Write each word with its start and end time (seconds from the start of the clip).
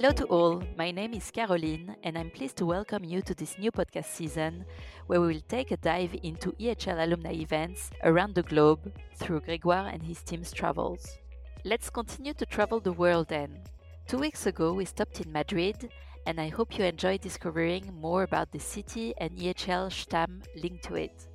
Hello 0.00 0.12
to 0.12 0.24
all, 0.28 0.62
my 0.78 0.90
name 0.90 1.12
is 1.12 1.30
Caroline, 1.30 1.94
and 2.04 2.16
I'm 2.16 2.30
pleased 2.30 2.56
to 2.56 2.64
welcome 2.64 3.04
you 3.04 3.20
to 3.20 3.34
this 3.34 3.58
new 3.58 3.70
podcast 3.70 4.06
season 4.06 4.64
where 5.08 5.20
we 5.20 5.26
will 5.26 5.42
take 5.46 5.72
a 5.72 5.76
dive 5.76 6.16
into 6.22 6.52
EHL 6.52 7.04
alumni 7.04 7.34
events 7.34 7.90
around 8.02 8.34
the 8.34 8.42
globe 8.42 8.94
through 9.16 9.42
Gregoire 9.42 9.88
and 9.92 10.02
his 10.02 10.22
team's 10.22 10.52
travels. 10.52 11.18
Let's 11.66 11.90
continue 11.90 12.32
to 12.32 12.46
travel 12.46 12.80
the 12.80 12.94
world 12.94 13.28
then. 13.28 13.58
Two 14.08 14.16
weeks 14.16 14.46
ago, 14.46 14.72
we 14.72 14.86
stopped 14.86 15.20
in 15.20 15.30
Madrid, 15.30 15.90
and 16.24 16.40
I 16.40 16.48
hope 16.48 16.78
you 16.78 16.86
enjoyed 16.86 17.20
discovering 17.20 17.92
more 17.92 18.22
about 18.22 18.52
the 18.52 18.58
city 18.58 19.12
and 19.18 19.36
EHL 19.36 19.90
Stamm 19.90 20.40
linked 20.56 20.84
to 20.84 20.94
it. 20.94 21.28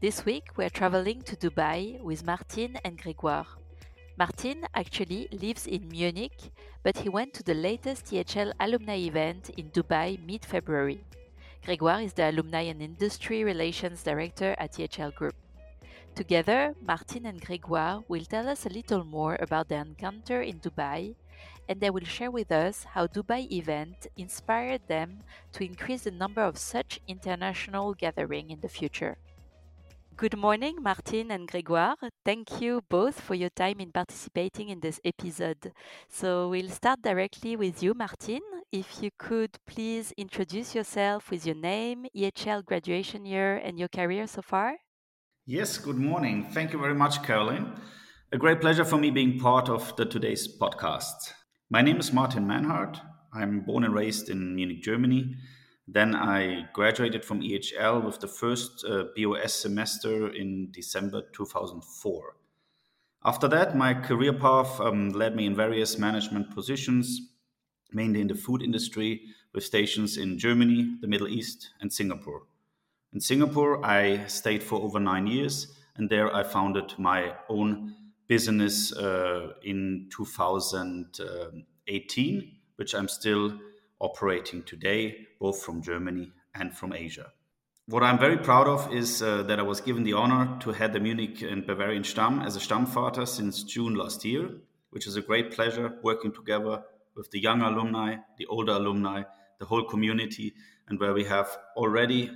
This 0.00 0.24
week, 0.24 0.56
we're 0.56 0.70
traveling 0.70 1.20
to 1.20 1.36
Dubai 1.36 2.00
with 2.00 2.24
Martin 2.24 2.78
and 2.82 2.96
Gregoire. 2.96 3.46
Martin 4.18 4.64
actually 4.74 5.28
lives 5.30 5.66
in 5.66 5.90
Munich, 5.90 6.50
but 6.82 6.96
he 6.96 7.08
went 7.10 7.34
to 7.34 7.42
the 7.42 7.52
latest 7.52 8.06
EHL 8.06 8.50
alumni 8.58 8.96
event 8.96 9.50
in 9.58 9.68
Dubai 9.68 10.18
mid 10.24 10.42
February. 10.42 11.04
Gregoire 11.62 12.00
is 12.00 12.14
the 12.14 12.30
Alumni 12.30 12.62
and 12.62 12.80
Industry 12.80 13.44
Relations 13.44 14.02
Director 14.02 14.56
at 14.58 14.72
EHL 14.72 15.14
Group. 15.14 15.34
Together, 16.14 16.74
Martin 16.80 17.26
and 17.26 17.44
Gregoire 17.44 18.04
will 18.08 18.24
tell 18.24 18.48
us 18.48 18.64
a 18.64 18.70
little 18.70 19.04
more 19.04 19.36
about 19.38 19.68
their 19.68 19.82
encounter 19.82 20.40
in 20.40 20.60
Dubai, 20.60 21.14
and 21.68 21.78
they 21.78 21.90
will 21.90 22.06
share 22.06 22.30
with 22.30 22.50
us 22.50 22.84
how 22.84 23.06
Dubai 23.06 23.52
event 23.52 24.06
inspired 24.16 24.80
them 24.88 25.24
to 25.52 25.62
increase 25.62 26.04
the 26.04 26.10
number 26.10 26.40
of 26.40 26.56
such 26.56 27.00
international 27.06 27.92
gathering 27.92 28.48
in 28.48 28.60
the 28.62 28.68
future. 28.70 29.18
Good 30.18 30.38
morning, 30.38 30.76
Martin 30.80 31.30
and 31.30 31.46
Grégoire. 31.46 32.08
Thank 32.24 32.62
you 32.62 32.80
both 32.88 33.20
for 33.20 33.34
your 33.34 33.50
time 33.50 33.80
in 33.80 33.92
participating 33.92 34.70
in 34.70 34.80
this 34.80 34.98
episode. 35.04 35.72
So, 36.08 36.48
we'll 36.48 36.70
start 36.70 37.02
directly 37.02 37.54
with 37.54 37.82
you, 37.82 37.92
Martin. 37.92 38.40
If 38.72 39.02
you 39.02 39.10
could 39.18 39.58
please 39.66 40.14
introduce 40.16 40.74
yourself 40.74 41.30
with 41.30 41.44
your 41.44 41.54
name, 41.54 42.06
EHL 42.16 42.64
graduation 42.64 43.26
year, 43.26 43.56
and 43.56 43.78
your 43.78 43.88
career 43.88 44.26
so 44.26 44.40
far. 44.40 44.76
Yes, 45.44 45.76
good 45.76 45.98
morning. 45.98 46.48
Thank 46.50 46.72
you 46.72 46.78
very 46.78 46.94
much, 46.94 47.22
Caroline. 47.22 47.78
A 48.32 48.38
great 48.38 48.62
pleasure 48.62 48.86
for 48.86 48.96
me 48.96 49.10
being 49.10 49.38
part 49.38 49.68
of 49.68 49.94
the 49.96 50.06
today's 50.06 50.48
podcast. 50.48 51.34
My 51.68 51.82
name 51.82 51.98
is 51.98 52.10
Martin 52.10 52.46
Manhart. 52.46 52.98
I'm 53.34 53.60
born 53.60 53.84
and 53.84 53.92
raised 53.92 54.30
in 54.30 54.56
Munich, 54.56 54.82
Germany. 54.82 55.36
Then 55.88 56.16
I 56.16 56.66
graduated 56.72 57.24
from 57.24 57.42
EHL 57.42 58.04
with 58.04 58.18
the 58.18 58.26
first 58.26 58.84
uh, 58.84 59.04
BOS 59.16 59.54
semester 59.54 60.26
in 60.28 60.72
December 60.72 61.22
2004. 61.32 62.34
After 63.24 63.46
that, 63.48 63.76
my 63.76 63.94
career 63.94 64.32
path 64.32 64.80
um, 64.80 65.10
led 65.10 65.36
me 65.36 65.46
in 65.46 65.54
various 65.54 65.96
management 65.98 66.52
positions, 66.54 67.20
mainly 67.92 68.20
in 68.20 68.28
the 68.28 68.34
food 68.34 68.62
industry, 68.62 69.22
with 69.52 69.64
stations 69.64 70.16
in 70.16 70.38
Germany, 70.38 70.96
the 71.00 71.08
Middle 71.08 71.28
East, 71.28 71.70
and 71.80 71.92
Singapore. 71.92 72.42
In 73.12 73.20
Singapore, 73.20 73.84
I 73.84 74.26
stayed 74.26 74.62
for 74.62 74.80
over 74.82 75.00
nine 75.00 75.26
years, 75.26 75.74
and 75.96 76.08
there 76.10 76.34
I 76.34 76.42
founded 76.42 76.94
my 76.98 77.34
own 77.48 77.94
business 78.26 78.92
uh, 78.92 79.52
in 79.62 80.08
2018, 80.10 82.52
which 82.76 82.94
I'm 82.94 83.08
still 83.08 83.58
operating 84.00 84.62
today, 84.62 85.26
both 85.40 85.62
from 85.62 85.82
Germany 85.82 86.32
and 86.54 86.76
from 86.76 86.92
Asia. 86.92 87.32
What 87.88 88.02
I'm 88.02 88.18
very 88.18 88.36
proud 88.36 88.66
of 88.66 88.92
is 88.92 89.22
uh, 89.22 89.44
that 89.44 89.60
I 89.60 89.62
was 89.62 89.80
given 89.80 90.02
the 90.02 90.14
honor 90.14 90.58
to 90.60 90.72
head 90.72 90.92
the 90.92 90.98
Munich 90.98 91.42
and 91.42 91.64
Bavarian 91.64 92.02
Stamm 92.02 92.44
as 92.44 92.56
a 92.56 92.58
Stammvater 92.58 93.28
since 93.28 93.62
June 93.62 93.94
last 93.94 94.24
year, 94.24 94.50
which 94.90 95.06
is 95.06 95.16
a 95.16 95.22
great 95.22 95.52
pleasure 95.52 95.94
working 96.02 96.32
together 96.32 96.82
with 97.14 97.30
the 97.30 97.38
young 97.38 97.62
alumni, 97.62 98.16
the 98.38 98.46
older 98.46 98.72
alumni, 98.72 99.22
the 99.60 99.66
whole 99.66 99.84
community, 99.84 100.54
and 100.88 100.98
where 100.98 101.14
we 101.14 101.24
have 101.24 101.56
already, 101.76 102.30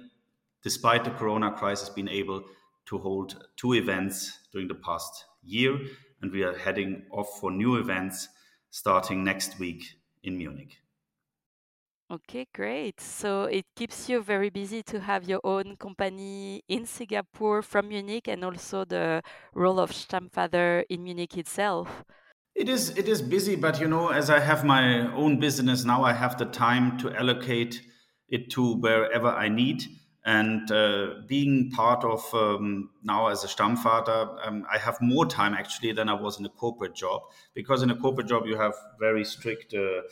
despite 0.63 1.05
the 1.05 1.11
corona 1.11 1.51
crisis, 1.51 1.89
been 1.89 2.09
able 2.09 2.45
to 2.87 2.99
hold 2.99 3.45
two 3.57 3.75
events 3.75 4.39
during 4.53 4.69
the 4.69 4.75
past 4.75 5.25
year. 5.43 5.79
And 6.23 6.31
we 6.31 6.45
are 6.45 6.57
heading 6.57 7.07
off 7.11 7.41
for 7.41 7.51
new 7.51 7.77
events 7.77 8.29
starting 8.71 9.25
next 9.25 9.59
week 9.59 9.83
in 10.23 10.39
Munich. 10.39 10.79
Okay, 12.11 12.47
great. 12.53 13.01
So 13.01 13.45
it 13.45 13.67
keeps 13.77 14.09
you 14.09 14.21
very 14.21 14.51
busy 14.51 14.83
to 14.83 14.99
have 15.01 15.29
your 15.29 15.41
own 15.45 15.77
company 15.77 16.63
in 16.67 16.85
Singapore 16.85 17.63
from 17.63 17.89
Munich 17.89 18.27
and 18.27 18.45
also 18.45 18.85
the 18.85 19.23
role 19.55 19.79
of 19.79 19.93
Stammvater 19.93 20.85
in 20.89 21.05
Munich 21.05 21.39
itself. 21.39 22.05
It 22.55 22.69
is 22.69 22.97
it 22.97 23.09
is 23.09 23.23
busy, 23.23 23.57
but 23.57 23.81
you 23.81 23.89
know, 23.89 24.09
as 24.09 24.29
I 24.29 24.41
have 24.41 24.65
my 24.65 25.13
own 25.15 25.39
business 25.41 25.85
now, 25.85 26.03
I 26.05 26.13
have 26.13 26.37
the 26.39 26.47
time 26.47 26.99
to 26.99 27.13
allocate 27.13 27.83
it 28.29 28.51
to 28.51 28.75
wherever 28.77 29.29
I 29.29 29.49
need. 29.49 29.85
And 30.25 30.71
uh, 30.71 31.23
being 31.27 31.71
part 31.71 32.05
of 32.05 32.23
um, 32.35 32.91
now 33.03 33.29
as 33.29 33.43
a 33.43 33.47
Stammvater, 33.47 34.47
um, 34.47 34.67
I 34.71 34.77
have 34.77 35.01
more 35.01 35.25
time 35.25 35.55
actually 35.55 35.93
than 35.93 36.11
I 36.11 36.13
was 36.15 36.39
in 36.39 36.45
a 36.45 36.51
corporate 36.51 36.95
job 36.95 37.23
because 37.55 37.83
in 37.83 37.91
a 37.91 37.97
corporate 37.97 38.27
job 38.27 38.47
you 38.47 38.57
have 38.57 38.75
very 38.99 39.25
strict. 39.25 39.73
Uh, 39.73 40.03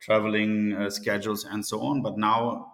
traveling 0.00 0.72
uh, 0.74 0.90
schedules 0.90 1.44
and 1.44 1.64
so 1.64 1.80
on. 1.80 2.02
But 2.02 2.18
now 2.18 2.72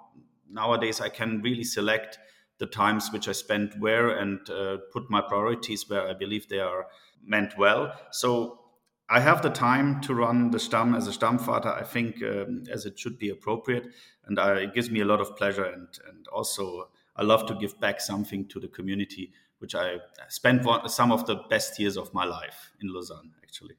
nowadays 0.50 1.00
I 1.00 1.08
can 1.08 1.40
really 1.42 1.64
select 1.64 2.18
the 2.58 2.66
times 2.66 3.10
which 3.12 3.28
I 3.28 3.32
spend 3.32 3.74
where 3.78 4.10
and 4.10 4.48
uh, 4.48 4.78
put 4.92 5.10
my 5.10 5.20
priorities 5.20 5.88
where 5.88 6.08
I 6.08 6.12
believe 6.14 6.48
they 6.48 6.60
are 6.60 6.86
meant 7.22 7.58
well. 7.58 7.92
So 8.12 8.60
I 9.08 9.20
have 9.20 9.42
the 9.42 9.50
time 9.50 10.00
to 10.02 10.14
run 10.14 10.50
the 10.50 10.58
Stamm 10.58 10.96
as 10.96 11.08
a 11.08 11.10
Stammvater, 11.10 11.66
I 11.66 11.82
think, 11.82 12.22
um, 12.22 12.64
as 12.70 12.86
it 12.86 12.98
should 12.98 13.18
be 13.18 13.28
appropriate. 13.28 13.88
And 14.26 14.38
I, 14.38 14.60
it 14.60 14.74
gives 14.74 14.90
me 14.90 15.00
a 15.00 15.04
lot 15.04 15.20
of 15.20 15.36
pleasure. 15.36 15.64
And, 15.64 15.88
and 16.08 16.26
also, 16.28 16.88
I 17.16 17.22
love 17.22 17.46
to 17.46 17.54
give 17.54 17.78
back 17.80 18.00
something 18.00 18.46
to 18.48 18.60
the 18.60 18.68
community, 18.68 19.32
which 19.58 19.74
I 19.74 19.96
spent 20.28 20.64
one, 20.64 20.88
some 20.88 21.12
of 21.12 21.26
the 21.26 21.36
best 21.50 21.78
years 21.78 21.96
of 21.96 22.14
my 22.14 22.24
life 22.24 22.72
in 22.80 22.92
Lausanne, 22.92 23.32
actually. 23.42 23.76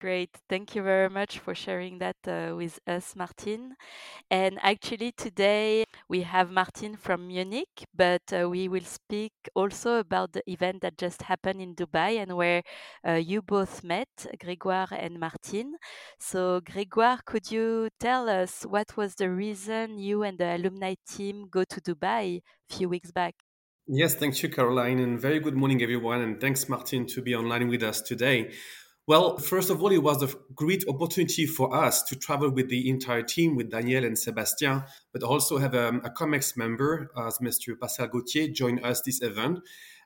Great. 0.00 0.30
Thank 0.48 0.74
you 0.74 0.82
very 0.82 1.10
much 1.10 1.40
for 1.40 1.54
sharing 1.54 1.98
that 1.98 2.16
uh, 2.26 2.56
with 2.56 2.80
us, 2.86 3.14
Martin. 3.14 3.76
And 4.30 4.58
actually, 4.62 5.12
today 5.12 5.84
we 6.08 6.22
have 6.22 6.50
Martin 6.50 6.96
from 6.96 7.26
Munich, 7.26 7.84
but 7.94 8.22
uh, 8.32 8.48
we 8.48 8.66
will 8.68 8.84
speak 8.84 9.32
also 9.54 9.96
about 9.96 10.32
the 10.32 10.42
event 10.50 10.80
that 10.80 10.96
just 10.96 11.20
happened 11.20 11.60
in 11.60 11.74
Dubai 11.74 12.16
and 12.18 12.34
where 12.34 12.62
uh, 13.06 13.12
you 13.12 13.42
both 13.42 13.84
met, 13.84 14.08
Grégoire 14.42 14.92
and 14.92 15.20
Martin. 15.20 15.74
So, 16.18 16.62
Grégoire, 16.62 17.22
could 17.26 17.52
you 17.52 17.90
tell 18.00 18.30
us 18.30 18.62
what 18.62 18.96
was 18.96 19.16
the 19.16 19.28
reason 19.28 19.98
you 19.98 20.22
and 20.22 20.38
the 20.38 20.56
alumni 20.56 20.94
team 21.06 21.46
go 21.50 21.64
to 21.64 21.78
Dubai 21.78 22.40
a 22.70 22.74
few 22.74 22.88
weeks 22.88 23.12
back? 23.12 23.34
Yes, 23.86 24.14
thank 24.14 24.42
you, 24.42 24.48
Caroline, 24.48 24.98
and 25.00 25.20
very 25.20 25.40
good 25.40 25.56
morning, 25.56 25.82
everyone. 25.82 26.22
And 26.22 26.40
thanks, 26.40 26.70
Martin, 26.70 27.04
to 27.08 27.20
be 27.20 27.34
online 27.34 27.68
with 27.68 27.82
us 27.82 28.00
today. 28.00 28.52
Well, 29.10 29.38
first 29.38 29.70
of 29.70 29.82
all, 29.82 29.90
it 29.90 30.04
was 30.04 30.22
a 30.22 30.28
great 30.54 30.84
opportunity 30.86 31.44
for 31.44 31.74
us 31.74 32.04
to 32.04 32.14
travel 32.14 32.48
with 32.48 32.68
the 32.68 32.88
entire 32.88 33.24
team, 33.24 33.56
with 33.56 33.68
Daniel 33.68 34.04
and 34.04 34.16
Sebastien, 34.16 34.84
but 35.12 35.24
also 35.24 35.58
have 35.58 35.74
um, 35.74 36.00
a 36.04 36.10
COMEX 36.10 36.56
member, 36.56 37.10
as 37.16 37.38
Mr. 37.38 37.76
Pascal 37.76 38.06
Gauthier, 38.06 38.46
join 38.46 38.78
us 38.84 39.00
this 39.00 39.20
event. 39.20 39.58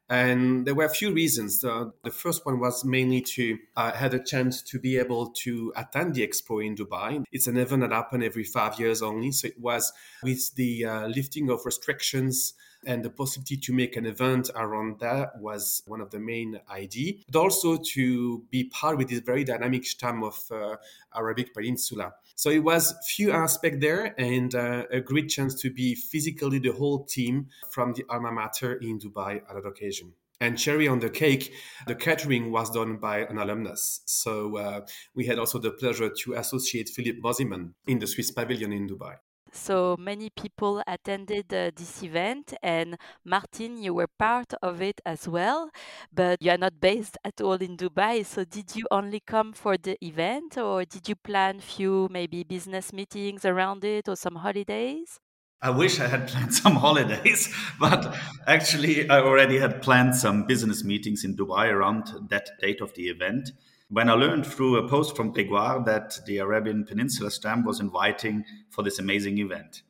And 0.09 0.67
there 0.67 0.75
were 0.75 0.85
a 0.85 0.91
few 0.91 1.13
reasons. 1.13 1.65
Uh, 1.65 1.87
the 2.03 2.11
first 2.11 2.45
one 2.45 2.61
was 2.61 2.85
mainly 2.85 3.23
to 3.23 3.59
uh, 3.77 3.93
had 3.93 4.13
a 4.13 4.23
chance 4.23 4.61
to 4.63 4.79
be 4.79 4.99
able 4.99 5.31
to 5.45 5.73
attend 5.77 6.15
the 6.15 6.27
expo 6.27 6.65
in 6.65 6.77
Dubai. 6.77 7.25
It's 7.33 7.47
an 7.47 7.57
event 7.57 7.81
that 7.83 7.93
happens 7.93 8.25
every 8.25 8.45
five 8.45 8.79
years 8.79 9.01
only, 9.01 9.33
so 9.33 9.49
it 9.49 9.59
was 9.59 9.93
with 10.23 10.55
the 10.57 10.85
uh, 10.85 11.07
lifting 11.07 11.49
of 11.51 11.65
restrictions 11.65 12.55
and 12.87 13.03
the 13.03 13.11
possibility 13.11 13.57
to 13.57 13.73
make 13.73 13.97
an 13.97 14.07
event 14.07 14.51
around 14.55 15.01
that 15.01 15.39
was 15.39 15.83
one 15.87 16.01
of 16.01 16.11
the 16.11 16.19
main 16.19 16.61
idea 16.71 17.15
but 17.31 17.39
also 17.39 17.77
to 17.77 18.43
be 18.51 18.65
part 18.65 18.99
with 18.99 19.09
this 19.09 19.21
very 19.21 19.45
dynamic 19.45 19.83
Stamm 19.85 20.25
of 20.25 20.39
uh, 20.51 20.77
arabic 21.15 21.55
peninsula 21.55 22.13
so 22.35 22.51
it 22.51 22.63
was 22.63 22.95
few 23.07 23.33
aspects 23.33 23.79
there 23.81 24.15
and 24.19 24.55
uh, 24.55 24.85
a 24.91 25.01
great 25.01 25.29
chance 25.29 25.55
to 25.55 25.71
be 25.71 25.95
physically 25.95 26.59
the 26.59 26.73
whole 26.73 27.05
team 27.05 27.49
from 27.71 27.93
the 27.95 28.05
alma 28.09 28.33
mater 28.33 28.75
in 28.75 28.99
dubai 28.99 29.37
at 29.49 29.55
that 29.55 29.67
occasion 29.67 30.13
and 30.41 30.59
cherry 30.59 30.89
on 30.89 30.99
the 31.01 31.11
cake, 31.11 31.53
the 31.87 31.95
catering 31.95 32.51
was 32.51 32.71
done 32.71 32.97
by 32.97 33.21
an 33.21 33.39
alumnus. 33.39 34.01
So 34.05 34.59
uh, 34.59 34.81
we 35.15 35.27
had 35.27 35.39
also 35.39 35.59
the 35.59 35.71
pleasure 35.71 36.11
to 36.11 36.35
associate 36.35 36.89
Philipp 36.89 37.23
Mosimann 37.23 37.75
in 37.87 37.99
the 37.99 38.07
Swiss 38.07 38.31
pavilion 38.31 38.73
in 38.73 38.89
Dubai. 38.89 39.17
So 39.55 39.97
many 39.97 40.31
people 40.31 40.83
attended 40.85 41.55
uh, 41.55 41.71
this 41.75 42.03
event, 42.03 42.55
and 42.61 42.99
Martin, 43.25 43.81
you 43.81 43.95
were 43.95 44.09
part 44.19 44.53
of 44.61 44.83
it 44.83 45.01
as 45.07 45.29
well, 45.29 45.71
but 46.13 46.43
you 46.43 46.51
are 46.51 46.59
not 46.59 46.81
based 46.81 47.17
at 47.25 47.41
all 47.41 47.55
in 47.55 47.77
Dubai. 47.77 48.27
So, 48.27 48.45
did 48.45 48.75
you 48.75 48.85
only 48.91 49.21
come 49.21 49.53
for 49.53 49.77
the 49.79 49.97
event, 50.05 50.59
or 50.59 50.85
did 50.85 51.09
you 51.09 51.15
plan 51.15 51.61
few 51.61 52.09
maybe 52.11 52.43
business 52.43 52.93
meetings 52.93 53.45
around 53.45 53.85
it, 53.85 54.09
or 54.09 54.17
some 54.17 54.35
holidays? 54.35 55.21
I 55.63 55.71
wish 55.71 56.01
I 56.01 56.09
had 56.09 56.27
planned 56.31 56.53
some 56.53 56.75
holidays, 56.75 57.55
but 57.79 58.13
actually, 58.49 59.09
I 59.09 59.21
already 59.21 59.59
had 59.61 59.83
planned 59.83 60.17
some 60.17 60.47
business 60.47 60.83
meetings 60.83 61.25
in 61.25 61.37
Dubai 61.37 61.71
around 61.71 62.29
that 62.29 62.51
date 62.61 62.81
of 62.81 62.93
the 62.95 63.05
event. 63.05 63.53
When 63.95 64.11
I 64.11 64.15
learned 64.15 64.45
through 64.45 64.77
a 64.79 64.89
post 64.89 65.15
from 65.15 65.33
Grégoire 65.33 65.85
that 65.85 66.19
the 66.27 66.39
Arabian 66.39 66.85
Peninsula 66.85 67.31
Stamm 67.31 67.65
was 67.65 67.79
inviting 67.79 68.45
for 68.69 68.83
this 68.83 68.99
amazing 68.99 69.39
event. 69.39 69.83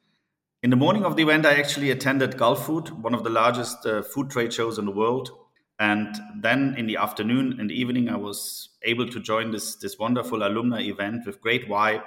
In 0.62 0.68
the 0.68 0.76
morning 0.76 1.06
of 1.06 1.16
the 1.16 1.22
event, 1.22 1.46
I 1.46 1.54
actually 1.54 1.90
attended 1.90 2.32
Gulfood, 2.32 2.90
one 3.00 3.14
of 3.14 3.24
the 3.24 3.30
largest 3.30 3.86
uh, 3.86 4.02
food 4.02 4.28
trade 4.28 4.52
shows 4.52 4.76
in 4.76 4.84
the 4.84 4.90
world. 4.90 5.30
And 5.78 6.14
then 6.38 6.74
in 6.76 6.86
the 6.86 6.98
afternoon 6.98 7.58
and 7.58 7.72
evening, 7.72 8.10
I 8.10 8.16
was 8.16 8.68
able 8.82 9.08
to 9.08 9.20
join 9.20 9.52
this, 9.52 9.76
this 9.76 9.98
wonderful 9.98 10.46
alumni 10.46 10.82
event 10.82 11.24
with 11.24 11.40
great 11.40 11.66
vibe 11.66 12.02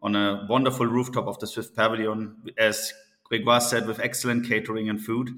on 0.00 0.16
a 0.16 0.46
wonderful 0.48 0.86
rooftop 0.86 1.26
of 1.26 1.38
the 1.38 1.46
Swiss 1.46 1.70
Pavilion, 1.70 2.34
as 2.56 2.94
Grégoire 3.30 3.60
said, 3.60 3.86
with 3.86 4.00
excellent 4.00 4.48
catering 4.48 4.88
and 4.88 5.04
food 5.04 5.32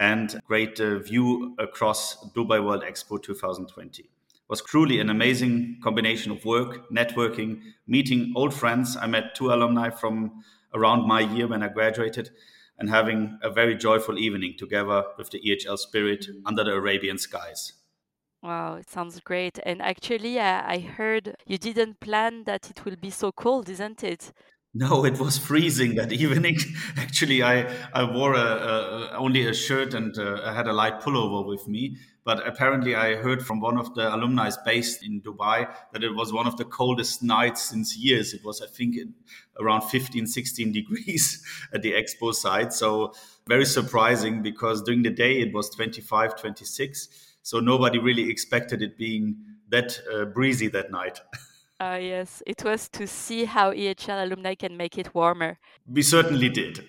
and 0.00 0.40
great 0.48 0.80
uh, 0.80 0.98
view 0.98 1.54
across 1.60 2.28
Dubai 2.34 2.60
World 2.60 2.82
Expo 2.82 3.22
2020 3.22 4.10
was 4.48 4.62
truly 4.62 4.98
an 4.98 5.10
amazing 5.10 5.78
combination 5.82 6.32
of 6.32 6.44
work, 6.44 6.90
networking, 6.90 7.60
meeting 7.86 8.32
old 8.34 8.54
friends. 8.54 8.96
I 8.96 9.06
met 9.06 9.34
two 9.34 9.52
alumni 9.52 9.90
from 9.90 10.42
around 10.74 11.06
my 11.06 11.20
year 11.20 11.46
when 11.46 11.62
I 11.62 11.68
graduated, 11.68 12.30
and 12.78 12.88
having 12.88 13.38
a 13.42 13.50
very 13.50 13.76
joyful 13.76 14.18
evening 14.18 14.54
together 14.58 15.04
with 15.16 15.30
the 15.30 15.40
EHL 15.40 15.78
spirit 15.78 16.26
under 16.46 16.64
the 16.64 16.72
Arabian 16.72 17.18
skies. 17.18 17.72
Wow, 18.42 18.76
it 18.76 18.88
sounds 18.88 19.18
great. 19.20 19.58
And 19.64 19.82
actually, 19.82 20.38
I, 20.38 20.74
I 20.74 20.78
heard 20.78 21.34
you 21.46 21.58
didn't 21.58 22.00
plan 22.00 22.44
that 22.44 22.70
it 22.70 22.84
will 22.84 22.96
be 22.96 23.10
so 23.10 23.32
cold, 23.32 23.68
isn't 23.68 24.04
it? 24.04 24.32
No, 24.74 25.04
it 25.04 25.18
was 25.18 25.38
freezing 25.38 25.94
that 25.94 26.12
evening. 26.12 26.58
Actually, 26.96 27.42
I, 27.42 27.72
I 27.94 28.04
wore 28.04 28.34
a, 28.34 28.38
a, 28.38 29.10
only 29.16 29.46
a 29.46 29.54
shirt 29.54 29.94
and 29.94 30.16
uh, 30.18 30.42
I 30.44 30.52
had 30.52 30.68
a 30.68 30.72
light 30.72 31.00
pullover 31.00 31.46
with 31.46 31.66
me. 31.66 31.96
But 32.24 32.46
apparently, 32.46 32.94
I 32.94 33.14
heard 33.14 33.44
from 33.44 33.60
one 33.60 33.78
of 33.78 33.94
the 33.94 34.14
alumni 34.14 34.50
based 34.66 35.02
in 35.02 35.22
Dubai 35.22 35.66
that 35.92 36.04
it 36.04 36.14
was 36.14 36.34
one 36.34 36.46
of 36.46 36.58
the 36.58 36.66
coldest 36.66 37.22
nights 37.22 37.62
since 37.70 37.96
years. 37.96 38.34
It 38.34 38.44
was, 38.44 38.60
I 38.60 38.66
think, 38.66 38.96
around 39.58 39.82
15, 39.88 40.26
16 40.26 40.72
degrees 40.80 41.42
at 41.72 41.80
the 41.80 41.92
expo 41.92 42.34
site. 42.34 42.74
So, 42.74 43.14
very 43.46 43.64
surprising 43.64 44.42
because 44.42 44.82
during 44.82 45.02
the 45.02 45.10
day 45.10 45.40
it 45.40 45.54
was 45.54 45.70
25, 45.70 46.36
26. 46.36 47.08
So, 47.42 47.60
nobody 47.60 47.98
really 47.98 48.28
expected 48.28 48.82
it 48.82 48.98
being 48.98 49.36
that 49.70 49.98
uh, 50.12 50.26
breezy 50.26 50.68
that 50.68 50.90
night. 50.90 51.20
Uh, 51.80 51.98
yes, 52.00 52.42
it 52.44 52.64
was 52.64 52.88
to 52.88 53.06
see 53.06 53.44
how 53.44 53.72
EHL 53.72 54.24
alumni 54.24 54.54
can 54.56 54.76
make 54.76 54.98
it 54.98 55.14
warmer. 55.14 55.58
We 55.86 56.02
certainly 56.02 56.48
did. 56.48 56.84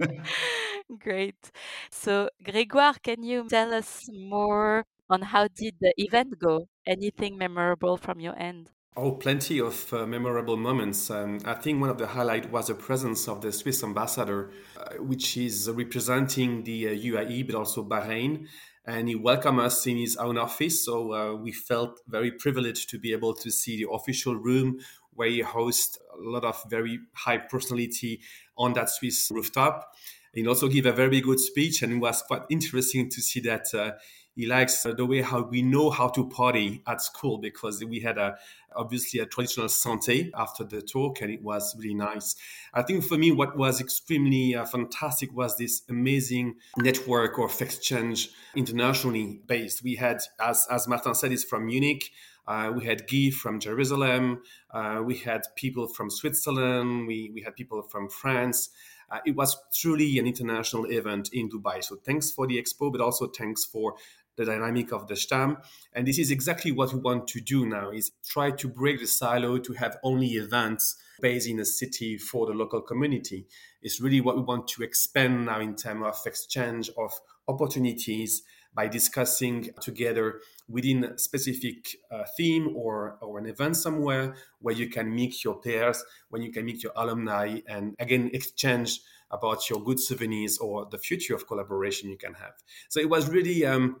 Great. 0.98 1.52
So, 1.90 2.28
Grégoire, 2.44 3.00
can 3.00 3.22
you 3.22 3.46
tell 3.48 3.72
us 3.72 4.08
more 4.12 4.84
on 5.08 5.22
how 5.22 5.46
did 5.46 5.76
the 5.80 5.94
event 5.96 6.38
go? 6.40 6.68
Anything 6.84 7.38
memorable 7.38 7.96
from 7.96 8.18
your 8.18 8.36
end? 8.36 8.70
Oh, 8.96 9.12
plenty 9.12 9.60
of 9.60 9.92
uh, 9.92 10.06
memorable 10.06 10.56
moments. 10.56 11.10
Um, 11.10 11.40
I 11.44 11.54
think 11.54 11.80
one 11.80 11.90
of 11.90 11.98
the 11.98 12.06
highlights 12.06 12.48
was 12.48 12.68
the 12.68 12.74
presence 12.74 13.28
of 13.28 13.40
the 13.40 13.52
Swiss 13.52 13.82
ambassador, 13.82 14.50
uh, 14.76 15.02
which 15.02 15.36
is 15.36 15.68
representing 15.70 16.62
the 16.62 16.88
uh, 16.88 16.90
UAE, 16.90 17.46
but 17.46 17.56
also 17.56 17.84
Bahrain 17.84 18.46
and 18.86 19.08
he 19.08 19.14
welcomed 19.14 19.60
us 19.60 19.86
in 19.86 19.96
his 19.96 20.16
own 20.16 20.36
office. 20.38 20.84
So 20.84 21.12
uh, 21.12 21.34
we 21.34 21.52
felt 21.52 22.00
very 22.06 22.30
privileged 22.30 22.90
to 22.90 22.98
be 22.98 23.12
able 23.12 23.34
to 23.34 23.50
see 23.50 23.78
the 23.78 23.90
official 23.90 24.36
room 24.36 24.78
where 25.14 25.28
he 25.28 25.40
hosts 25.40 25.98
a 26.12 26.20
lot 26.20 26.44
of 26.44 26.62
very 26.68 26.98
high 27.12 27.38
personality 27.38 28.20
on 28.58 28.72
that 28.74 28.90
Swiss 28.90 29.30
rooftop. 29.32 29.94
He 30.34 30.46
also 30.46 30.68
gave 30.68 30.86
a 30.86 30.92
very 30.92 31.20
good 31.20 31.40
speech, 31.40 31.82
and 31.82 31.92
it 31.92 31.98
was 31.98 32.22
quite 32.22 32.42
interesting 32.50 33.08
to 33.10 33.20
see 33.20 33.40
that 33.40 33.72
uh, 33.74 33.92
he 34.34 34.46
likes 34.46 34.82
the 34.82 35.06
way 35.06 35.22
how 35.22 35.42
we 35.42 35.62
know 35.62 35.90
how 35.90 36.08
to 36.08 36.28
party 36.28 36.82
at 36.86 37.00
school 37.00 37.38
because 37.38 37.84
we 37.84 38.00
had 38.00 38.18
a 38.18 38.36
obviously 38.76 39.20
a 39.20 39.26
traditional 39.26 39.68
santé 39.68 40.30
after 40.34 40.64
the 40.64 40.82
talk 40.82 41.20
and 41.20 41.30
it 41.30 41.42
was 41.42 41.76
really 41.78 41.94
nice. 41.94 42.34
I 42.72 42.82
think 42.82 43.04
for 43.04 43.16
me 43.16 43.30
what 43.30 43.56
was 43.56 43.80
extremely 43.80 44.56
uh, 44.56 44.64
fantastic 44.64 45.32
was 45.32 45.56
this 45.56 45.82
amazing 45.88 46.56
network 46.76 47.38
of 47.38 47.60
exchange 47.62 48.30
internationally 48.56 49.40
based. 49.46 49.84
We 49.84 49.94
had 49.94 50.18
as 50.40 50.66
as 50.70 50.88
martin 50.88 51.14
said 51.14 51.30
is 51.30 51.44
from 51.44 51.66
munich 51.66 52.10
uh, 52.46 52.72
we 52.74 52.84
had 52.84 53.06
Guy 53.08 53.30
from 53.30 53.60
Jerusalem. 53.60 54.42
Uh, 54.70 55.00
we 55.04 55.16
had 55.16 55.42
people 55.56 55.88
from 55.88 56.10
Switzerland. 56.10 57.06
We, 57.06 57.30
we 57.34 57.42
had 57.42 57.54
people 57.56 57.82
from 57.82 58.08
France. 58.08 58.70
Uh, 59.10 59.18
it 59.24 59.36
was 59.36 59.56
truly 59.72 60.18
an 60.18 60.26
international 60.26 60.84
event 60.86 61.30
in 61.32 61.48
Dubai. 61.48 61.82
So 61.82 61.96
thanks 61.96 62.30
for 62.30 62.46
the 62.46 62.60
expo, 62.60 62.90
but 62.90 63.00
also 63.00 63.26
thanks 63.28 63.64
for 63.64 63.94
the 64.36 64.44
dynamic 64.44 64.92
of 64.92 65.06
the 65.06 65.14
Stamm. 65.14 65.56
And 65.92 66.06
this 66.06 66.18
is 66.18 66.30
exactly 66.30 66.72
what 66.72 66.92
we 66.92 67.00
want 67.00 67.28
to 67.28 67.40
do 67.40 67.66
now 67.66 67.90
is 67.90 68.12
try 68.26 68.50
to 68.50 68.68
break 68.68 69.00
the 69.00 69.06
silo 69.06 69.58
to 69.58 69.72
have 69.74 69.98
only 70.02 70.28
events 70.28 70.96
based 71.20 71.48
in 71.48 71.60
a 71.60 71.64
city 71.64 72.18
for 72.18 72.46
the 72.46 72.52
local 72.52 72.80
community. 72.80 73.46
It's 73.82 74.00
really 74.00 74.20
what 74.20 74.36
we 74.36 74.42
want 74.42 74.66
to 74.68 74.82
expand 74.82 75.46
now 75.46 75.60
in 75.60 75.76
terms 75.76 76.04
of 76.04 76.16
exchange 76.26 76.90
of 76.98 77.12
opportunities 77.46 78.42
by 78.74 78.88
discussing 78.88 79.70
together 79.80 80.40
within 80.68 81.04
a 81.04 81.18
specific 81.18 81.96
uh, 82.10 82.24
theme 82.36 82.74
or, 82.74 83.18
or 83.20 83.38
an 83.38 83.46
event 83.46 83.76
somewhere 83.76 84.34
where 84.60 84.74
you 84.74 84.88
can 84.88 85.14
meet 85.14 85.44
your 85.44 85.60
peers, 85.60 86.02
when 86.30 86.42
you 86.42 86.50
can 86.50 86.64
meet 86.64 86.82
your 86.82 86.92
alumni 86.96 87.60
and 87.68 87.94
again 87.98 88.30
exchange 88.32 89.00
about 89.30 89.68
your 89.68 89.82
good 89.82 90.00
souvenirs 90.00 90.58
or 90.58 90.86
the 90.90 90.98
future 90.98 91.34
of 91.34 91.46
collaboration 91.46 92.08
you 92.08 92.16
can 92.16 92.34
have. 92.34 92.54
So 92.88 93.00
it 93.00 93.10
was 93.10 93.28
really 93.28 93.66
um, 93.66 94.00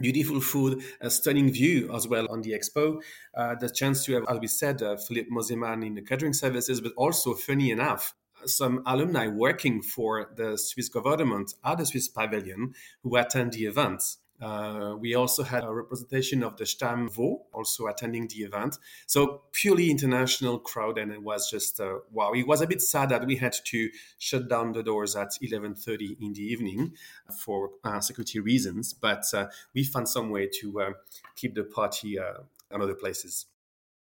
beautiful 0.00 0.40
food, 0.40 0.82
a 1.00 1.10
stunning 1.10 1.50
view 1.50 1.90
as 1.94 2.06
well 2.06 2.26
on 2.30 2.42
the 2.42 2.52
expo. 2.52 3.00
Uh, 3.36 3.54
the 3.54 3.70
chance 3.70 4.04
to 4.04 4.14
have, 4.14 4.24
as 4.28 4.38
we 4.38 4.46
said, 4.46 4.82
uh, 4.82 4.96
Philipp 4.96 5.30
Mosimann 5.30 5.86
in 5.86 5.94
the 5.94 6.02
catering 6.02 6.32
services, 6.34 6.80
but 6.80 6.92
also, 6.96 7.34
funny 7.34 7.70
enough, 7.70 8.14
some 8.46 8.82
alumni 8.86 9.26
working 9.26 9.80
for 9.82 10.30
the 10.36 10.58
Swiss 10.58 10.88
government 10.88 11.54
at 11.64 11.78
the 11.78 11.86
Swiss 11.86 12.08
pavilion 12.08 12.74
who 13.02 13.16
attend 13.16 13.52
the 13.52 13.64
events. 13.64 14.18
Uh, 14.44 14.94
we 14.96 15.14
also 15.14 15.42
had 15.42 15.64
a 15.64 15.72
representation 15.72 16.42
of 16.42 16.54
the 16.58 16.64
Stamm 16.64 17.10
Vaud 17.10 17.46
also 17.54 17.86
attending 17.86 18.28
the 18.28 18.42
event. 18.42 18.76
So 19.06 19.42
purely 19.52 19.90
international 19.90 20.58
crowd, 20.58 20.98
and 20.98 21.10
it 21.10 21.22
was 21.22 21.50
just 21.50 21.80
uh, 21.80 22.00
wow. 22.12 22.32
It 22.32 22.46
was 22.46 22.60
a 22.60 22.66
bit 22.66 22.82
sad 22.82 23.08
that 23.08 23.26
we 23.26 23.36
had 23.36 23.54
to 23.64 23.88
shut 24.18 24.48
down 24.50 24.72
the 24.72 24.82
doors 24.82 25.16
at 25.16 25.30
11:30 25.42 26.20
in 26.20 26.34
the 26.34 26.42
evening 26.42 26.92
for 27.40 27.70
uh, 27.84 28.00
security 28.00 28.38
reasons, 28.38 28.92
but 28.92 29.24
uh, 29.32 29.46
we 29.74 29.82
found 29.82 30.10
some 30.10 30.28
way 30.28 30.50
to 30.60 30.80
uh, 30.80 30.90
keep 31.36 31.54
the 31.54 31.64
party 31.64 32.18
uh, 32.18 32.42
in 32.70 32.82
other 32.82 32.94
places. 32.94 33.46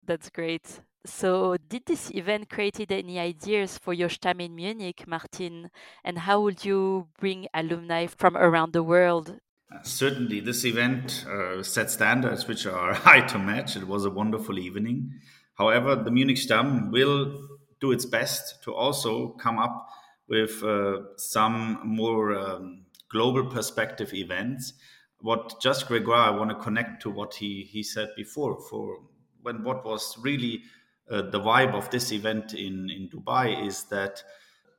That's 0.04 0.32
great. 0.32 0.82
So, 1.06 1.58
did 1.70 1.86
this 1.86 2.12
event 2.12 2.50
created 2.50 2.92
any 2.92 3.20
ideas 3.20 3.78
for 3.78 3.94
your 3.94 4.10
Stamm 4.10 4.42
in 4.42 4.56
Munich, 4.56 5.04
Martin? 5.08 5.70
And 6.04 6.18
how 6.18 6.42
would 6.42 6.66
you 6.66 7.08
bring 7.20 7.48
alumni 7.54 8.08
from 8.08 8.36
around 8.36 8.74
the 8.74 8.84
world 8.84 9.40
certainly, 9.84 10.40
this 10.40 10.66
event 10.66 11.26
uh, 11.30 11.64
set 11.64 11.90
standards 11.90 12.48
which 12.48 12.66
are 12.66 12.94
high 13.08 13.22
to 13.28 13.40
match. 13.40 13.76
It 13.76 13.88
was 13.88 14.06
a 14.06 14.10
wonderful 14.10 14.60
evening. 14.60 15.14
However, 15.56 15.96
the 15.96 16.12
Munich 16.12 16.38
Stamm 16.38 16.92
will 16.92 17.48
do 17.80 17.92
its 17.92 18.06
best 18.06 18.64
to 18.64 18.74
also 18.74 19.30
come 19.30 19.58
up 19.58 19.88
with 20.28 20.64
uh, 20.64 21.18
some 21.18 21.80
more 21.84 22.38
um, 22.38 22.86
global 23.10 23.46
perspective 23.46 24.14
events. 24.14 24.74
What 25.20 25.62
just 25.62 25.88
Grégoire, 25.88 26.28
I 26.28 26.30
want 26.32 26.50
to 26.50 26.56
connect 26.56 27.02
to 27.04 27.10
what 27.10 27.36
he, 27.36 27.64
he 27.70 27.84
said 27.84 28.10
before. 28.16 28.60
For 28.70 29.00
when 29.42 29.64
what 29.64 29.86
was 29.86 30.18
really 30.20 30.64
uh, 31.10 31.24
the 31.24 31.40
vibe 31.40 31.74
of 31.74 31.90
this 31.92 32.12
event 32.12 32.54
in, 32.54 32.90
in 32.90 33.10
Dubai 33.10 33.68
is 33.68 33.84
that 33.86 34.24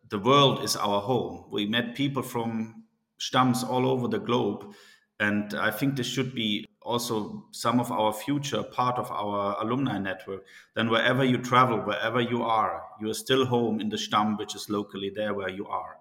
the 0.09 0.19
world 0.19 0.65
is 0.65 0.77
our 0.77 1.01
home. 1.01 1.45
We 1.51 1.67
met 1.67 1.95
people 1.95 2.23
from 2.23 2.82
Stamms 3.23 3.63
all 3.63 3.87
over 3.87 4.09
the 4.09 4.19
globe. 4.19 4.75
And 5.21 5.55
I 5.55 5.71
think 5.71 5.95
this 5.95 6.09
should 6.09 6.35
be 6.35 6.67
also 6.81 7.45
some 7.53 7.79
of 7.79 7.93
our 7.93 8.13
future 8.13 8.65
part 8.65 8.99
of 8.99 9.11
our 9.13 9.57
alumni 9.63 9.99
network. 9.99 10.45
Then 10.75 10.91
wherever 10.91 11.25
you 11.25 11.39
travel, 11.39 11.79
wherever 11.79 12.21
you 12.21 12.43
are, 12.43 12.83
you 13.01 13.09
are 13.09 13.15
still 13.15 13.47
home 13.47 13.81
in 13.81 13.89
the 13.89 13.97
Stamm, 13.97 14.37
which 14.39 14.57
is 14.57 14.69
locally 14.69 15.13
there 15.15 15.35
where 15.35 15.51
you 15.51 15.67
are. 15.69 15.99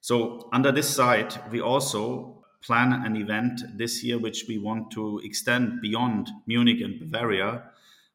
So 0.00 0.48
under 0.52 0.72
this 0.72 0.88
side, 0.88 1.34
we 1.52 1.60
also 1.60 2.44
plan 2.60 2.92
an 2.92 3.16
event 3.16 3.60
this 3.76 4.02
year 4.02 4.18
which 4.18 4.46
we 4.48 4.58
want 4.58 4.90
to 4.92 5.20
extend 5.22 5.80
beyond 5.80 6.28
Munich 6.46 6.80
and 6.80 6.98
Bavaria, 6.98 7.62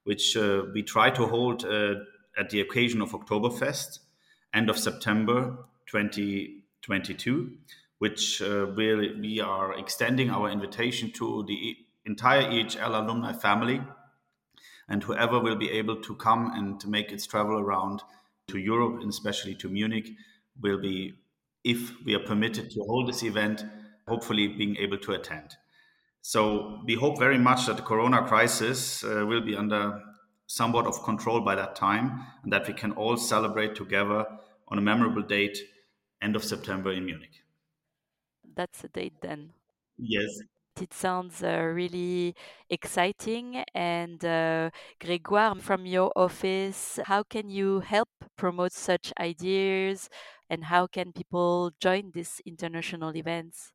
which 0.04 0.36
uh, 0.36 0.64
we 0.74 0.84
try 0.84 1.10
to 1.12 1.26
hold 1.26 1.64
uh, 1.64 1.96
at 2.38 2.50
the 2.50 2.60
occasion 2.60 3.02
of 3.02 3.12
Oktoberfest, 3.12 4.00
end 4.54 4.70
of 4.70 4.78
September 4.78 5.58
2022 5.88 7.52
which 8.00 8.42
uh, 8.42 8.66
we, 8.76 9.14
we 9.20 9.40
are 9.40 9.78
extending 9.78 10.30
our 10.30 10.50
invitation 10.50 11.12
to 11.12 11.46
the 11.48 11.76
entire 12.06 12.44
EHL 12.44 13.04
alumni 13.04 13.34
family 13.34 13.82
and 14.88 15.04
whoever 15.04 15.40
will 15.40 15.56
be 15.56 15.70
able 15.72 15.98
to 16.02 16.16
come 16.16 16.52
and 16.56 16.86
make 16.88 17.12
its 17.12 17.28
travel 17.28 17.60
around 17.60 18.02
to 18.48 18.58
Europe 18.58 19.02
and 19.02 19.10
especially 19.10 19.54
to 19.56 19.70
Munich 19.70 20.10
will 20.60 20.82
be, 20.82 21.14
if 21.64 21.94
we 22.06 22.16
are 22.16 22.26
permitted 22.26 22.72
to 22.72 22.82
hold 22.82 23.08
this 23.08 23.24
event, 23.24 23.64
hopefully 24.08 24.48
being 24.48 24.76
able 24.78 24.98
to 24.98 25.14
attend. 25.14 25.56
So 26.22 26.82
we 26.86 26.96
hope 26.96 27.20
very 27.20 27.38
much 27.38 27.68
that 27.68 27.78
the 27.78 27.84
corona 27.84 28.28
crisis 28.28 29.04
uh, 29.04 29.26
will 29.26 29.42
be 29.42 29.56
under 29.56 30.02
somewhat 30.48 30.88
of 30.88 31.04
control 31.04 31.42
by 31.42 31.56
that 31.56 31.76
time 31.76 32.26
and 32.44 32.52
that 32.52 32.68
we 32.68 32.74
can 32.74 32.92
all 32.94 33.18
celebrate 33.18 33.76
together 33.76 34.26
on 34.68 34.78
a 34.78 34.82
memorable 34.82 35.22
date, 35.22 35.58
end 36.22 36.36
of 36.36 36.44
September 36.44 36.92
in 36.92 37.06
Munich. 37.06 37.44
That's 38.60 38.82
the 38.82 38.90
date 38.90 39.14
then. 39.22 39.54
Yes. 39.98 40.28
It 40.82 40.94
sounds 40.94 41.42
uh, 41.42 41.62
really 41.74 42.36
exciting. 42.70 43.64
And 43.74 44.20
uh, 44.26 44.72
Grégoire, 45.00 45.62
from 45.62 45.86
your 45.86 46.12
office, 46.14 47.00
how 47.06 47.24
can 47.24 47.50
you 47.50 47.80
help 47.80 48.10
promote 48.36 48.74
such 48.74 49.14
ideas 49.18 50.10
and 50.50 50.66
how 50.66 50.88
can 50.88 51.14
people 51.14 51.72
join 51.80 52.12
these 52.14 52.42
international 52.46 53.16
events? 53.16 53.72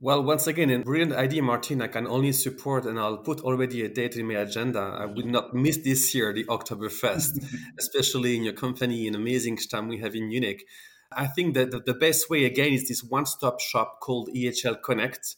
Well, 0.00 0.24
once 0.24 0.48
again, 0.48 0.70
a 0.70 0.80
brilliant 0.80 1.12
idea, 1.12 1.42
Martin. 1.44 1.80
I 1.80 1.86
can 1.86 2.08
only 2.08 2.32
support, 2.32 2.86
and 2.86 2.98
I'll 2.98 3.18
put 3.18 3.40
already 3.42 3.84
a 3.84 3.88
date 3.88 4.16
in 4.16 4.26
my 4.26 4.40
agenda. 4.40 4.80
I 4.80 5.06
will 5.06 5.26
not 5.26 5.54
miss 5.54 5.76
this 5.76 6.12
year 6.12 6.32
the 6.32 6.44
Oktoberfest, 6.46 7.44
especially 7.78 8.36
in 8.36 8.42
your 8.42 8.54
company, 8.54 9.06
an 9.06 9.14
amazing 9.14 9.58
time 9.58 9.86
we 9.86 9.98
have 9.98 10.16
in 10.16 10.26
Munich. 10.26 10.64
I 11.12 11.26
think 11.26 11.54
that 11.54 11.86
the 11.86 11.94
best 11.94 12.28
way, 12.28 12.44
again, 12.44 12.72
is 12.72 12.88
this 12.88 13.02
one 13.02 13.26
stop 13.26 13.60
shop 13.60 14.00
called 14.00 14.30
EHL 14.34 14.82
Connect. 14.82 15.36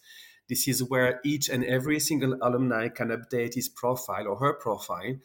This 0.48 0.66
is 0.66 0.82
where 0.82 1.20
each 1.24 1.48
and 1.48 1.64
every 1.64 2.00
single 2.00 2.36
alumni 2.42 2.88
can 2.88 3.08
update 3.08 3.54
his 3.54 3.68
profile 3.68 4.26
or 4.26 4.36
her 4.38 4.54
profile, 4.54 5.16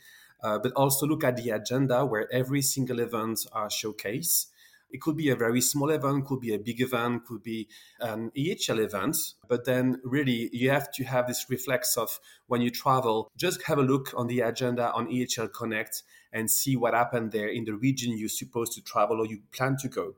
uh, 0.43 0.59
but 0.59 0.71
also 0.73 1.07
look 1.07 1.23
at 1.23 1.37
the 1.37 1.49
agenda 1.49 2.05
where 2.05 2.31
every 2.31 2.61
single 2.61 2.99
event 2.99 3.47
are 3.51 3.69
showcased 3.69 4.47
it 4.95 5.01
could 5.01 5.17
be 5.17 5.29
a 5.29 5.35
very 5.35 5.59
small 5.59 5.89
event, 5.89 6.25
could 6.25 6.39
be 6.39 6.53
a 6.53 6.57
big 6.57 6.79
event, 6.79 7.25
could 7.25 7.43
be 7.43 7.67
an 7.99 8.31
EHL 8.31 8.79
event. 8.79 9.17
But 9.47 9.65
then 9.65 9.99
really 10.05 10.49
you 10.53 10.69
have 10.69 10.89
to 10.93 11.03
have 11.03 11.27
this 11.27 11.47
reflex 11.49 11.97
of 11.97 12.19
when 12.47 12.61
you 12.61 12.69
travel, 12.69 13.29
just 13.35 13.63
have 13.63 13.77
a 13.77 13.83
look 13.83 14.13
on 14.15 14.27
the 14.27 14.39
agenda 14.39 14.93
on 14.93 15.07
EHL 15.07 15.51
Connect 15.51 16.03
and 16.31 16.49
see 16.49 16.77
what 16.77 16.93
happened 16.93 17.33
there 17.33 17.49
in 17.49 17.65
the 17.65 17.73
region 17.73 18.17
you're 18.17 18.29
supposed 18.29 18.71
to 18.73 18.81
travel 18.81 19.19
or 19.19 19.25
you 19.25 19.41
plan 19.51 19.75
to 19.81 19.89
go. 19.89 20.13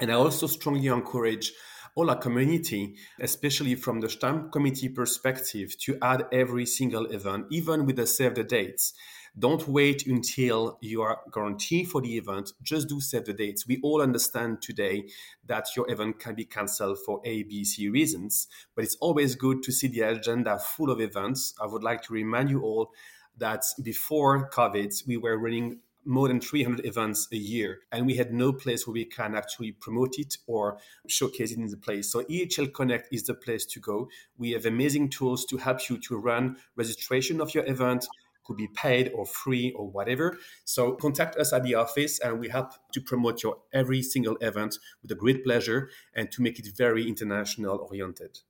And 0.00 0.10
I 0.10 0.14
also 0.14 0.46
strongly 0.46 0.88
encourage 0.88 1.52
all 1.94 2.10
our 2.10 2.16
community, 2.16 2.96
especially 3.20 3.76
from 3.76 4.00
the 4.00 4.08
Stamm 4.08 4.50
committee 4.50 4.88
perspective, 4.88 5.78
to 5.78 5.96
add 6.02 6.26
every 6.32 6.66
single 6.66 7.06
event, 7.06 7.46
even 7.50 7.86
with 7.86 7.96
the 7.96 8.06
save 8.06 8.34
the 8.34 8.42
dates. 8.42 8.94
Don't 9.36 9.66
wait 9.66 10.06
until 10.06 10.78
you 10.80 11.02
are 11.02 11.20
guaranteed 11.32 11.88
for 11.88 12.00
the 12.00 12.16
event. 12.16 12.52
Just 12.62 12.88
do 12.88 13.00
set 13.00 13.24
the 13.24 13.32
dates. 13.32 13.66
We 13.66 13.80
all 13.82 14.00
understand 14.00 14.62
today 14.62 15.08
that 15.46 15.68
your 15.76 15.90
event 15.90 16.20
can 16.20 16.34
be 16.34 16.44
cancelled 16.44 16.98
for 17.04 17.20
A, 17.24 17.42
B, 17.42 17.64
C 17.64 17.88
reasons, 17.88 18.46
but 18.74 18.84
it's 18.84 18.96
always 19.00 19.34
good 19.34 19.62
to 19.64 19.72
see 19.72 19.88
the 19.88 20.02
agenda 20.02 20.58
full 20.58 20.90
of 20.90 21.00
events. 21.00 21.54
I 21.60 21.66
would 21.66 21.82
like 21.82 22.02
to 22.02 22.12
remind 22.12 22.50
you 22.50 22.62
all 22.62 22.92
that 23.38 23.64
before 23.82 24.48
COVID, 24.50 25.06
we 25.06 25.16
were 25.16 25.38
running 25.38 25.80
more 26.04 26.28
than 26.28 26.40
300 26.40 26.84
events 26.84 27.28
a 27.32 27.36
year, 27.36 27.80
and 27.92 28.06
we 28.06 28.16
had 28.16 28.32
no 28.32 28.52
place 28.52 28.86
where 28.86 28.94
we 28.94 29.04
can 29.04 29.34
actually 29.34 29.72
promote 29.72 30.18
it 30.18 30.38
or 30.46 30.78
showcase 31.08 31.52
it 31.52 31.58
in 31.58 31.66
the 31.66 31.76
place. 31.76 32.10
So 32.10 32.22
EHL 32.24 32.72
Connect 32.72 33.12
is 33.12 33.24
the 33.24 33.34
place 33.34 33.64
to 33.66 33.80
go. 33.80 34.08
We 34.36 34.52
have 34.52 34.66
amazing 34.66 35.10
tools 35.10 35.44
to 35.46 35.56
help 35.56 35.88
you 35.88 35.98
to 35.98 36.16
run 36.16 36.56
registration 36.76 37.40
of 37.40 37.54
your 37.54 37.66
event, 37.66 38.06
could 38.44 38.56
be 38.56 38.68
paid 38.68 39.10
or 39.14 39.24
free 39.26 39.72
or 39.72 39.88
whatever. 39.88 40.38
So 40.64 40.92
contact 40.92 41.36
us 41.36 41.52
at 41.52 41.64
the 41.64 41.74
office 41.74 42.20
and 42.20 42.38
we 42.38 42.48
help 42.48 42.72
to 42.92 43.00
promote 43.00 43.42
your 43.42 43.58
every 43.72 44.02
single 44.02 44.36
event 44.40 44.78
with 45.02 45.10
a 45.10 45.14
great 45.14 45.44
pleasure 45.44 45.88
and 46.14 46.30
to 46.32 46.42
make 46.42 46.58
it 46.58 46.68
very 46.76 47.08
international 47.08 47.78
oriented. 47.78 48.40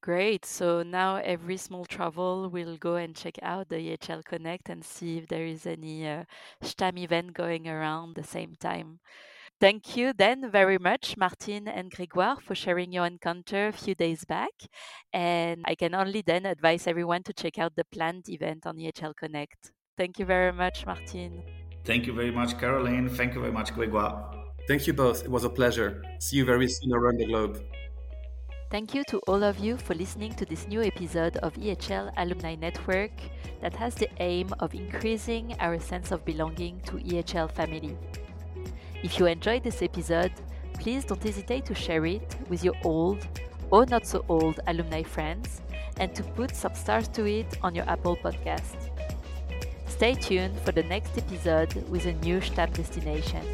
Great. 0.00 0.44
So 0.44 0.82
now 0.82 1.16
every 1.16 1.56
small 1.56 1.84
travel 1.84 2.48
will 2.48 2.76
go 2.76 2.96
and 2.96 3.16
check 3.16 3.38
out 3.42 3.68
the 3.68 3.76
EHL 3.76 4.24
Connect 4.24 4.68
and 4.68 4.84
see 4.84 5.18
if 5.18 5.26
there 5.26 5.44
is 5.44 5.66
any 5.66 6.06
uh, 6.08 6.24
Stamm 6.62 6.98
event 6.98 7.34
going 7.34 7.68
around 7.68 8.14
the 8.14 8.22
same 8.22 8.54
time. 8.60 9.00
Thank 9.60 9.96
you 9.96 10.12
then 10.12 10.52
very 10.52 10.78
much, 10.78 11.16
Martin 11.16 11.66
and 11.66 11.90
Grégoire, 11.90 12.40
for 12.40 12.54
sharing 12.54 12.92
your 12.92 13.06
encounter 13.06 13.66
a 13.66 13.72
few 13.72 13.96
days 13.96 14.24
back. 14.24 14.52
And 15.12 15.64
I 15.64 15.74
can 15.74 15.96
only 15.96 16.22
then 16.22 16.46
advise 16.46 16.86
everyone 16.86 17.24
to 17.24 17.32
check 17.32 17.58
out 17.58 17.74
the 17.74 17.84
planned 17.84 18.28
event 18.28 18.66
on 18.66 18.76
EHL 18.76 19.16
Connect. 19.16 19.72
Thank 19.96 20.20
you 20.20 20.24
very 20.26 20.52
much, 20.52 20.86
Martin. 20.86 21.42
Thank 21.84 22.06
you 22.06 22.12
very 22.12 22.30
much, 22.30 22.56
Caroline. 22.56 23.08
Thank 23.08 23.34
you 23.34 23.40
very 23.40 23.52
much, 23.52 23.72
Grégoire. 23.72 24.32
Thank 24.68 24.86
you 24.86 24.92
both. 24.92 25.24
It 25.24 25.30
was 25.30 25.42
a 25.42 25.50
pleasure. 25.50 26.04
See 26.20 26.36
you 26.36 26.44
very 26.44 26.68
soon 26.68 26.92
around 26.92 27.18
the 27.18 27.26
globe. 27.26 27.60
Thank 28.70 28.94
you 28.94 29.02
to 29.08 29.18
all 29.20 29.42
of 29.42 29.58
you 29.58 29.78
for 29.78 29.94
listening 29.94 30.34
to 30.34 30.44
this 30.44 30.68
new 30.68 30.82
episode 30.82 31.38
of 31.38 31.54
EHL 31.54 32.12
Alumni 32.18 32.54
Network 32.54 33.12
that 33.62 33.74
has 33.74 33.94
the 33.94 34.10
aim 34.20 34.52
of 34.60 34.74
increasing 34.74 35.56
our 35.58 35.80
sense 35.80 36.12
of 36.12 36.22
belonging 36.26 36.78
to 36.80 36.96
EHL 36.98 37.50
family. 37.50 37.96
If 39.02 39.18
you 39.18 39.24
enjoyed 39.24 39.64
this 39.64 39.80
episode, 39.80 40.32
please 40.74 41.06
don't 41.06 41.22
hesitate 41.22 41.64
to 41.64 41.74
share 41.74 42.04
it 42.04 42.36
with 42.50 42.62
your 42.62 42.74
old 42.84 43.26
or 43.70 43.86
not 43.86 44.06
so 44.06 44.22
old 44.28 44.60
alumni 44.66 45.02
friends 45.02 45.62
and 45.96 46.14
to 46.14 46.22
put 46.22 46.54
some 46.54 46.74
stars 46.74 47.08
to 47.08 47.24
it 47.24 47.56
on 47.62 47.74
your 47.74 47.88
Apple 47.88 48.18
podcast. 48.18 48.90
Stay 49.86 50.12
tuned 50.12 50.60
for 50.60 50.72
the 50.72 50.82
next 50.82 51.16
episode 51.16 51.72
with 51.88 52.04
a 52.04 52.12
new 52.12 52.38
Stamm 52.40 52.74
destination. 52.74 53.46